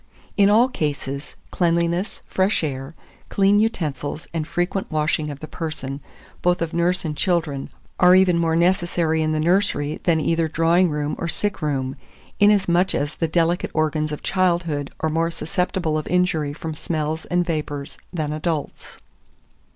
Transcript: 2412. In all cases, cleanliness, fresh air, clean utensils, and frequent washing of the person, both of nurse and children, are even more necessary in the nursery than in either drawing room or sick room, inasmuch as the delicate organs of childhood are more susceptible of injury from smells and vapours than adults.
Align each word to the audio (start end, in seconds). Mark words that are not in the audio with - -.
2412. 0.35 0.43
In 0.43 0.49
all 0.49 0.67
cases, 0.67 1.35
cleanliness, 1.51 2.21
fresh 2.25 2.63
air, 2.63 2.95
clean 3.29 3.59
utensils, 3.59 4.27
and 4.33 4.47
frequent 4.47 4.89
washing 4.91 5.29
of 5.29 5.41
the 5.41 5.47
person, 5.47 5.99
both 6.41 6.59
of 6.59 6.73
nurse 6.73 7.05
and 7.05 7.15
children, 7.15 7.69
are 7.99 8.15
even 8.15 8.35
more 8.35 8.55
necessary 8.55 9.21
in 9.21 9.31
the 9.31 9.39
nursery 9.39 9.99
than 10.05 10.19
in 10.19 10.25
either 10.25 10.47
drawing 10.47 10.89
room 10.89 11.15
or 11.19 11.27
sick 11.27 11.61
room, 11.61 11.95
inasmuch 12.39 12.95
as 12.95 13.17
the 13.17 13.27
delicate 13.27 13.69
organs 13.75 14.11
of 14.11 14.23
childhood 14.23 14.89
are 15.01 15.09
more 15.11 15.29
susceptible 15.29 15.99
of 15.99 16.07
injury 16.07 16.51
from 16.51 16.73
smells 16.73 17.25
and 17.25 17.45
vapours 17.45 17.99
than 18.11 18.33
adults. 18.33 18.97